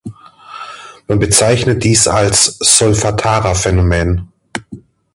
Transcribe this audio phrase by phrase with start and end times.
[1.07, 4.31] Man bezeichnet dies als „Solfatara-Phänomen“.